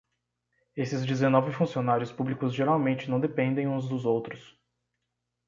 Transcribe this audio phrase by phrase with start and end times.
[0.75, 4.57] Esses dezenove funcionários públicos geralmente não dependem uns dos outros.